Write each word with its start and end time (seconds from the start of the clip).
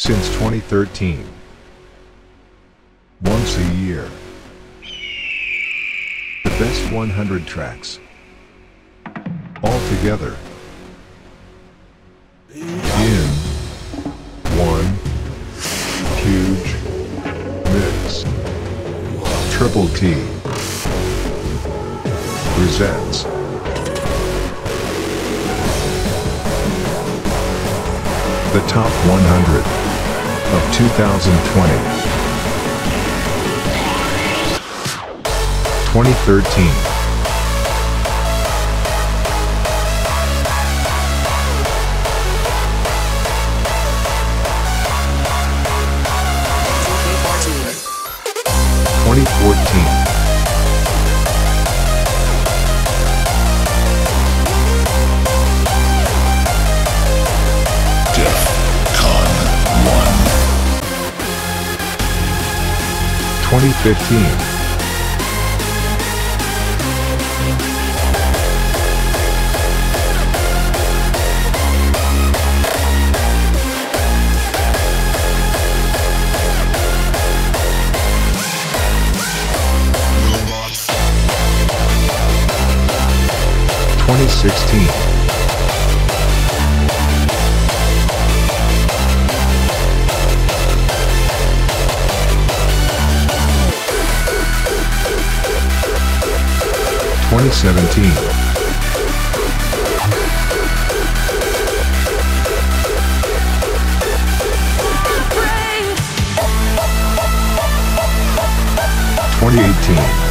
Since 0.00 0.28
2013. 0.30 1.26
Once 3.20 3.58
a 3.58 3.64
year. 3.74 4.08
The 6.42 6.48
best 6.58 6.90
100 6.90 7.46
tracks. 7.46 8.00
All 9.62 9.88
together. 9.90 10.38
In 12.54 13.28
one 14.56 14.86
huge 16.16 16.76
mix. 17.74 18.24
Triple 19.54 19.88
T 19.88 20.14
presents 22.56 23.24
the 28.54 28.66
top 28.66 28.90
100 29.06 29.79
of 30.52 30.74
2020. 30.74 32.10
2013 35.92 36.90
2014. 49.10 50.09
1. 63.50 63.58
Twenty 63.58 63.72
fifteen. 63.82 64.30
Twenty 84.06 84.28
sixteen. 84.28 85.09
Twenty 97.40 97.54
seventeen. 97.54 98.12
Twenty 109.38 109.60
eighteen. 109.60 110.29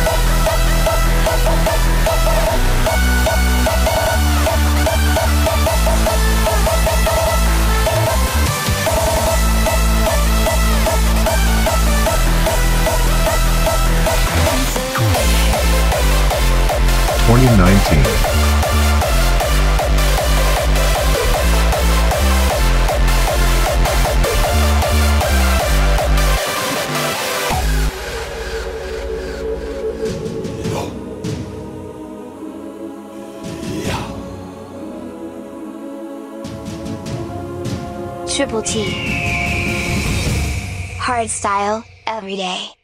Twenty 17.29 17.45
nineteen. 17.45 18.03
Triple 38.27 38.63
T. 38.63 38.89
Hard 40.97 41.29
style, 41.29 41.85
every 42.07 42.37
day. 42.37 42.78